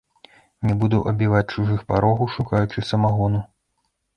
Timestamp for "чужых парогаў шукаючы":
1.53-2.87